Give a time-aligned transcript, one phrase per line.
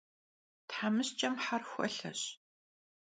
[0.69, 2.21] Themışç'em ther xuelheş.